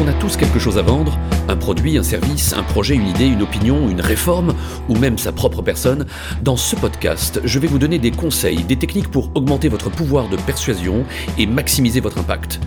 qu'on 0.00 0.08
a 0.08 0.14
tous 0.14 0.38
quelque 0.38 0.58
chose 0.58 0.78
à 0.78 0.82
vendre, 0.82 1.18
un 1.48 1.56
produit, 1.56 1.98
un 1.98 2.02
service, 2.02 2.54
un 2.54 2.62
projet, 2.62 2.94
une 2.94 3.06
idée, 3.06 3.26
une 3.26 3.42
opinion, 3.42 3.90
une 3.90 4.00
réforme, 4.00 4.54
ou 4.88 4.96
même 4.96 5.18
sa 5.18 5.30
propre 5.30 5.60
personne, 5.60 6.06
dans 6.40 6.56
ce 6.56 6.74
podcast, 6.74 7.38
je 7.44 7.58
vais 7.58 7.66
vous 7.66 7.78
donner 7.78 7.98
des 7.98 8.10
conseils, 8.10 8.64
des 8.64 8.76
techniques 8.76 9.10
pour 9.10 9.30
augmenter 9.34 9.68
votre 9.68 9.90
pouvoir 9.90 10.30
de 10.30 10.38
persuasion 10.38 11.04
et 11.36 11.46
maximiser 11.46 12.00
votre 12.00 12.16
impact. 12.16 12.60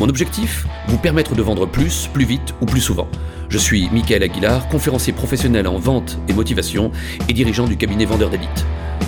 Mon 0.00 0.08
objectif 0.08 0.66
Vous 0.88 0.98
permettre 0.98 1.36
de 1.36 1.42
vendre 1.42 1.64
plus, 1.66 2.08
plus 2.12 2.24
vite 2.24 2.54
ou 2.60 2.66
plus 2.66 2.80
souvent. 2.80 3.06
Je 3.48 3.58
suis 3.58 3.88
Michael 3.92 4.24
Aguilar, 4.24 4.68
conférencier 4.68 5.12
professionnel 5.12 5.68
en 5.68 5.78
vente 5.78 6.18
et 6.28 6.32
motivation 6.32 6.90
et 7.28 7.32
dirigeant 7.32 7.68
du 7.68 7.76
cabinet 7.76 8.04
Vendeur 8.04 8.30
d'élite. 8.30 8.66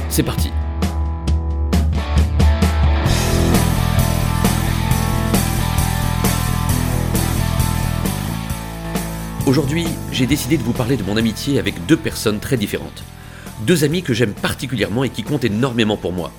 C'est 0.09 0.23
parti 0.23 0.53
Aujourd'hui, 9.53 9.85
j'ai 10.11 10.25
décidé 10.25 10.57
de 10.57 10.63
vous 10.63 10.73
parler 10.73 10.97
de 10.97 11.03
mon 11.03 11.19
amitié 11.19 11.59
avec 11.59 11.85
deux 11.85 11.99
personnes 11.99 12.41
très 12.41 12.57
différentes. 12.57 13.05
Deux 13.67 13.85
amis 13.85 14.03
que 14.03 14.15
j'aime 14.15 14.33
particulièrement 14.33 15.05
et 15.05 15.11
qui 15.11 15.23
comptent 15.23 15.45
énormément 15.45 15.99
pour 15.99 16.15
moi. 16.15 16.33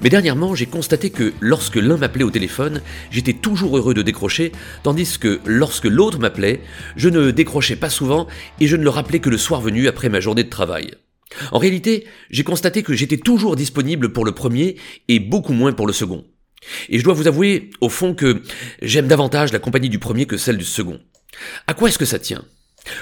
Mais 0.00 0.08
dernièrement, 0.08 0.54
j'ai 0.54 0.64
constaté 0.64 1.10
que 1.10 1.34
lorsque 1.40 1.76
l'un 1.76 1.98
m'appelait 1.98 2.24
au 2.24 2.30
téléphone, 2.30 2.80
j'étais 3.10 3.34
toujours 3.34 3.76
heureux 3.76 3.92
de 3.92 4.00
décrocher, 4.00 4.52
tandis 4.82 5.18
que 5.18 5.40
lorsque 5.44 5.84
l'autre 5.84 6.18
m'appelait, 6.18 6.62
je 6.96 7.10
ne 7.10 7.32
décrochais 7.32 7.76
pas 7.76 7.90
souvent 7.90 8.26
et 8.60 8.66
je 8.66 8.76
ne 8.76 8.82
le 8.82 8.88
rappelais 8.88 9.20
que 9.20 9.28
le 9.28 9.36
soir 9.36 9.60
venu 9.60 9.86
après 9.86 10.08
ma 10.08 10.20
journée 10.20 10.44
de 10.44 10.48
travail. 10.48 10.92
En 11.52 11.58
réalité, 11.58 12.06
j'ai 12.30 12.44
constaté 12.44 12.82
que 12.82 12.94
j'étais 12.94 13.18
toujours 13.18 13.56
disponible 13.56 14.10
pour 14.10 14.24
le 14.24 14.32
premier 14.32 14.76
et 15.08 15.20
beaucoup 15.20 15.52
moins 15.52 15.74
pour 15.74 15.86
le 15.86 15.92
second. 15.92 16.24
Et 16.88 16.98
je 16.98 17.04
dois 17.04 17.12
vous 17.12 17.28
avouer, 17.28 17.70
au 17.82 17.90
fond, 17.90 18.14
que 18.14 18.40
j'aime 18.80 19.06
davantage 19.06 19.52
la 19.52 19.58
compagnie 19.58 19.90
du 19.90 19.98
premier 19.98 20.24
que 20.24 20.38
celle 20.38 20.56
du 20.56 20.64
second. 20.64 20.98
À 21.66 21.74
quoi 21.74 21.88
est-ce 21.88 21.98
que 21.98 22.04
ça 22.04 22.18
tient? 22.18 22.44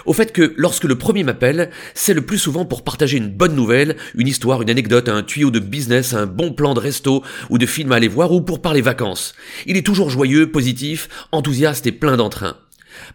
Au 0.04 0.12
fait 0.12 0.32
que 0.32 0.54
lorsque 0.56 0.84
le 0.84 0.96
premier 0.96 1.22
m'appelle, 1.22 1.70
c'est 1.94 2.14
le 2.14 2.22
plus 2.22 2.38
souvent 2.38 2.64
pour 2.64 2.82
partager 2.82 3.18
une 3.18 3.30
bonne 3.30 3.54
nouvelle, 3.54 3.96
une 4.14 4.28
histoire, 4.28 4.62
une 4.62 4.70
anecdote, 4.70 5.08
un 5.08 5.22
tuyau 5.22 5.50
de 5.50 5.60
business, 5.60 6.14
un 6.14 6.26
bon 6.26 6.52
plan 6.52 6.74
de 6.74 6.80
resto 6.80 7.22
ou 7.50 7.58
de 7.58 7.66
film 7.66 7.92
à 7.92 7.96
aller 7.96 8.08
voir 8.08 8.32
ou 8.32 8.40
pour 8.40 8.62
parler 8.62 8.80
vacances. 8.80 9.34
Il 9.66 9.76
est 9.76 9.86
toujours 9.86 10.10
joyeux, 10.10 10.50
positif, 10.50 11.08
enthousiaste 11.32 11.86
et 11.86 11.92
plein 11.92 12.16
d'entrain. 12.16 12.56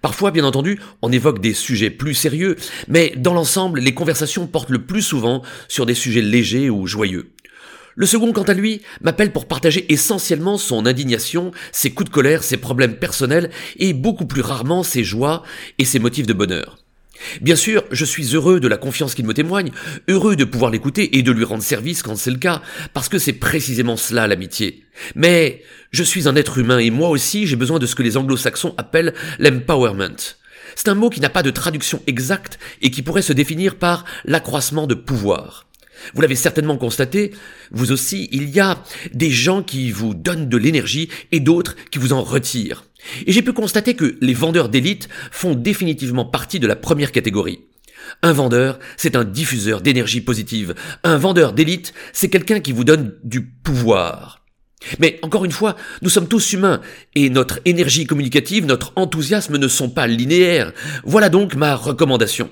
Parfois, 0.01 0.31
bien 0.31 0.43
entendu, 0.43 0.79
on 1.01 1.11
évoque 1.11 1.41
des 1.41 1.53
sujets 1.53 1.89
plus 1.89 2.13
sérieux, 2.13 2.55
mais 2.87 3.13
dans 3.17 3.33
l'ensemble, 3.33 3.79
les 3.79 3.93
conversations 3.93 4.45
portent 4.45 4.69
le 4.69 4.85
plus 4.85 5.01
souvent 5.01 5.41
sur 5.67 5.85
des 5.85 5.95
sujets 5.95 6.21
légers 6.21 6.69
ou 6.69 6.85
joyeux. 6.85 7.31
Le 7.95 8.05
second, 8.05 8.31
quant 8.31 8.43
à 8.43 8.53
lui, 8.53 8.81
m'appelle 9.01 9.31
pour 9.31 9.47
partager 9.47 9.91
essentiellement 9.91 10.57
son 10.57 10.85
indignation, 10.85 11.51
ses 11.71 11.91
coups 11.91 12.09
de 12.09 12.13
colère, 12.13 12.43
ses 12.43 12.57
problèmes 12.57 12.95
personnels 12.95 13.49
et 13.77 13.93
beaucoup 13.93 14.25
plus 14.25 14.41
rarement 14.41 14.83
ses 14.83 15.03
joies 15.03 15.43
et 15.77 15.85
ses 15.85 15.99
motifs 15.99 16.27
de 16.27 16.33
bonheur. 16.33 16.77
Bien 17.41 17.55
sûr, 17.55 17.83
je 17.91 18.05
suis 18.05 18.35
heureux 18.35 18.59
de 18.59 18.67
la 18.67 18.77
confiance 18.77 19.13
qu'il 19.13 19.25
me 19.25 19.33
témoigne, 19.33 19.71
heureux 20.07 20.35
de 20.35 20.43
pouvoir 20.43 20.71
l'écouter 20.71 21.17
et 21.17 21.21
de 21.21 21.31
lui 21.31 21.43
rendre 21.43 21.63
service 21.63 22.01
quand 22.01 22.15
c'est 22.15 22.31
le 22.31 22.37
cas, 22.37 22.61
parce 22.93 23.09
que 23.09 23.19
c'est 23.19 23.33
précisément 23.33 23.97
cela 23.97 24.27
l'amitié. 24.27 24.83
Mais 25.15 25.61
je 25.91 26.03
suis 26.03 26.27
un 26.27 26.35
être 26.35 26.57
humain 26.57 26.79
et 26.79 26.89
moi 26.89 27.09
aussi 27.09 27.45
j'ai 27.45 27.55
besoin 27.55 27.79
de 27.79 27.85
ce 27.85 27.95
que 27.95 28.03
les 28.03 28.17
anglo-saxons 28.17 28.73
appellent 28.77 29.13
l'empowerment. 29.39 30.35
C'est 30.75 30.89
un 30.89 30.95
mot 30.95 31.09
qui 31.09 31.19
n'a 31.19 31.29
pas 31.29 31.43
de 31.43 31.51
traduction 31.51 32.01
exacte 32.07 32.57
et 32.81 32.91
qui 32.91 33.01
pourrait 33.01 33.21
se 33.21 33.33
définir 33.33 33.75
par 33.75 34.05
l'accroissement 34.25 34.87
de 34.87 34.95
pouvoir. 34.95 35.67
Vous 36.13 36.21
l'avez 36.21 36.35
certainement 36.35 36.77
constaté, 36.77 37.31
vous 37.71 37.91
aussi, 37.91 38.29
il 38.31 38.49
y 38.49 38.59
a 38.59 38.83
des 39.13 39.29
gens 39.29 39.63
qui 39.63 39.91
vous 39.91 40.13
donnent 40.13 40.49
de 40.49 40.57
l'énergie 40.57 41.09
et 41.31 41.39
d'autres 41.39 41.75
qui 41.91 41.99
vous 41.99 42.13
en 42.13 42.23
retirent. 42.23 42.85
Et 43.25 43.31
j'ai 43.31 43.41
pu 43.41 43.53
constater 43.53 43.95
que 43.95 44.17
les 44.21 44.33
vendeurs 44.33 44.69
d'élite 44.69 45.09
font 45.31 45.55
définitivement 45.55 46.25
partie 46.25 46.59
de 46.59 46.67
la 46.67 46.75
première 46.75 47.11
catégorie. 47.11 47.59
Un 48.21 48.33
vendeur, 48.33 48.79
c'est 48.97 49.15
un 49.15 49.23
diffuseur 49.23 49.81
d'énergie 49.81 50.21
positive. 50.21 50.75
Un 51.03 51.17
vendeur 51.17 51.53
d'élite, 51.53 51.93
c'est 52.13 52.29
quelqu'un 52.29 52.59
qui 52.59 52.71
vous 52.71 52.83
donne 52.83 53.15
du 53.23 53.41
pouvoir. 53.41 54.43
Mais 54.99 55.19
encore 55.21 55.45
une 55.45 55.51
fois, 55.51 55.75
nous 56.01 56.09
sommes 56.09 56.27
tous 56.27 56.53
humains, 56.53 56.81
et 57.13 57.29
notre 57.29 57.59
énergie 57.65 58.05
communicative, 58.05 58.65
notre 58.65 58.93
enthousiasme 58.95 59.57
ne 59.57 59.67
sont 59.67 59.89
pas 59.89 60.07
linéaires. 60.07 60.73
Voilà 61.03 61.29
donc 61.29 61.55
ma 61.55 61.75
recommandation. 61.75 62.49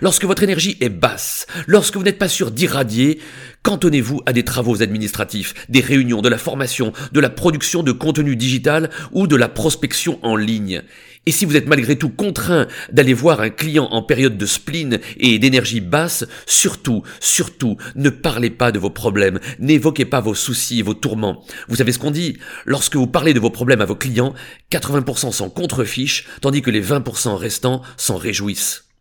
Lorsque 0.00 0.24
votre 0.24 0.42
énergie 0.42 0.76
est 0.80 0.88
basse, 0.88 1.46
lorsque 1.66 1.96
vous 1.96 2.02
n'êtes 2.02 2.18
pas 2.18 2.28
sûr 2.28 2.50
d'irradier, 2.50 3.20
cantonnez-vous 3.62 4.22
à 4.26 4.32
des 4.32 4.44
travaux 4.44 4.82
administratifs, 4.82 5.54
des 5.68 5.80
réunions, 5.80 6.22
de 6.22 6.28
la 6.28 6.38
formation, 6.38 6.92
de 7.12 7.20
la 7.20 7.30
production 7.30 7.82
de 7.82 7.92
contenu 7.92 8.36
digital 8.36 8.90
ou 9.12 9.26
de 9.26 9.36
la 9.36 9.48
prospection 9.48 10.18
en 10.22 10.36
ligne. 10.36 10.82
Et 11.24 11.30
si 11.30 11.44
vous 11.44 11.56
êtes 11.56 11.68
malgré 11.68 11.96
tout 11.96 12.08
contraint 12.08 12.66
d'aller 12.90 13.14
voir 13.14 13.40
un 13.40 13.50
client 13.50 13.84
en 13.92 14.02
période 14.02 14.36
de 14.36 14.46
spleen 14.46 14.98
et 15.18 15.38
d'énergie 15.38 15.80
basse, 15.80 16.26
surtout, 16.46 17.04
surtout, 17.20 17.76
ne 17.94 18.10
parlez 18.10 18.50
pas 18.50 18.72
de 18.72 18.80
vos 18.80 18.90
problèmes, 18.90 19.38
n'évoquez 19.60 20.04
pas 20.04 20.20
vos 20.20 20.34
soucis 20.34 20.82
vos 20.82 20.94
tourments. 20.94 21.44
Vous 21.68 21.76
savez 21.76 21.92
ce 21.92 22.00
qu'on 22.00 22.10
dit? 22.10 22.38
Lorsque 22.64 22.96
vous 22.96 23.06
parlez 23.06 23.34
de 23.34 23.40
vos 23.40 23.50
problèmes 23.50 23.80
à 23.80 23.86
vos 23.86 23.94
clients, 23.94 24.34
80% 24.72 25.30
s'en 25.30 25.48
contrefichent, 25.48 26.26
tandis 26.40 26.62
que 26.62 26.70
les 26.70 26.82
20% 26.82 27.34
restants 27.36 27.82
s'en 27.96 28.16
réjouissent. 28.16 28.91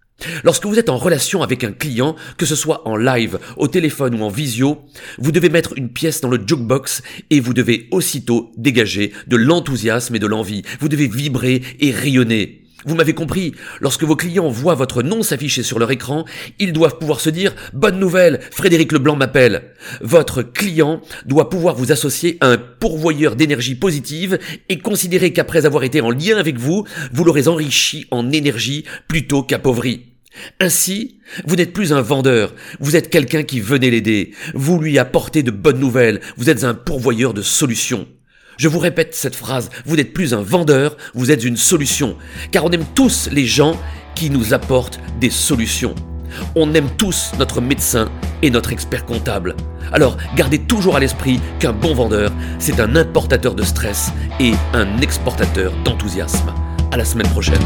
Lorsque 0.43 0.65
vous 0.65 0.79
êtes 0.79 0.89
en 0.89 0.97
relation 0.97 1.41
avec 1.43 1.63
un 1.63 1.71
client, 1.71 2.15
que 2.37 2.45
ce 2.45 2.55
soit 2.55 2.87
en 2.87 2.95
live, 2.95 3.39
au 3.57 3.67
téléphone 3.67 4.15
ou 4.15 4.23
en 4.23 4.29
visio, 4.29 4.79
vous 5.17 5.31
devez 5.31 5.49
mettre 5.49 5.73
une 5.77 5.89
pièce 5.89 6.21
dans 6.21 6.29
le 6.29 6.41
jukebox 6.45 7.01
et 7.29 7.39
vous 7.39 7.53
devez 7.53 7.87
aussitôt 7.91 8.51
dégager 8.57 9.11
de 9.27 9.37
l'enthousiasme 9.37 10.15
et 10.15 10.19
de 10.19 10.27
l'envie. 10.27 10.63
Vous 10.79 10.89
devez 10.89 11.07
vibrer 11.07 11.61
et 11.79 11.91
rayonner. 11.91 12.61
Vous 12.83 12.95
m'avez 12.95 13.13
compris, 13.13 13.53
lorsque 13.79 14.03
vos 14.03 14.15
clients 14.15 14.49
voient 14.49 14.73
votre 14.73 15.03
nom 15.03 15.21
s'afficher 15.21 15.61
sur 15.61 15.77
leur 15.77 15.91
écran, 15.91 16.25
ils 16.57 16.73
doivent 16.73 16.97
pouvoir 16.97 17.19
se 17.19 17.29
dire⁇ 17.29 17.51
Bonne 17.73 17.99
nouvelle, 17.99 18.39
Frédéric 18.51 18.91
Leblanc 18.91 19.15
m'appelle!⁇ 19.15 19.73
Votre 20.01 20.41
client 20.41 21.01
doit 21.27 21.51
pouvoir 21.51 21.75
vous 21.75 21.91
associer 21.91 22.37
à 22.41 22.47
un 22.47 22.57
pourvoyeur 22.57 23.35
d'énergie 23.35 23.75
positive 23.75 24.39
et 24.67 24.79
considérer 24.79 25.31
qu'après 25.31 25.67
avoir 25.67 25.83
été 25.83 26.01
en 26.01 26.09
lien 26.09 26.37
avec 26.37 26.57
vous, 26.57 26.85
vous 27.13 27.23
l'aurez 27.23 27.47
enrichi 27.47 28.07
en 28.09 28.31
énergie 28.31 28.83
plutôt 29.07 29.43
qu'appauvri. 29.43 30.10
Ainsi, 30.59 31.19
vous 31.45 31.55
n'êtes 31.55 31.73
plus 31.73 31.93
un 31.93 32.01
vendeur, 32.01 32.53
vous 32.79 32.95
êtes 32.95 33.09
quelqu'un 33.09 33.43
qui 33.43 33.59
venait 33.59 33.89
l'aider, 33.89 34.33
vous 34.53 34.79
lui 34.79 34.97
apportez 34.97 35.43
de 35.43 35.51
bonnes 35.51 35.79
nouvelles, 35.79 36.21
vous 36.37 36.49
êtes 36.49 36.63
un 36.63 36.73
pourvoyeur 36.73 37.33
de 37.33 37.41
solutions. 37.41 38.07
Je 38.57 38.67
vous 38.67 38.79
répète 38.79 39.15
cette 39.15 39.35
phrase, 39.35 39.69
vous 39.85 39.95
n'êtes 39.95 40.13
plus 40.13 40.33
un 40.33 40.41
vendeur, 40.41 40.95
vous 41.13 41.31
êtes 41.31 41.43
une 41.43 41.57
solution, 41.57 42.15
car 42.51 42.65
on 42.65 42.71
aime 42.71 42.85
tous 42.95 43.29
les 43.31 43.45
gens 43.45 43.79
qui 44.15 44.29
nous 44.29 44.53
apportent 44.53 44.99
des 45.19 45.29
solutions. 45.29 45.95
On 46.55 46.73
aime 46.73 46.89
tous 46.97 47.31
notre 47.39 47.59
médecin 47.59 48.09
et 48.41 48.49
notre 48.49 48.71
expert 48.71 49.05
comptable. 49.05 49.55
Alors 49.91 50.17
gardez 50.35 50.59
toujours 50.59 50.95
à 50.95 50.99
l'esprit 50.99 51.39
qu'un 51.59 51.73
bon 51.73 51.93
vendeur, 51.93 52.31
c'est 52.59 52.79
un 52.79 52.95
importateur 52.95 53.53
de 53.55 53.63
stress 53.63 54.11
et 54.39 54.53
un 54.73 55.01
exportateur 55.01 55.73
d'enthousiasme. 55.83 56.53
À 56.91 56.97
la 56.97 57.05
semaine 57.05 57.27
prochaine. 57.29 57.61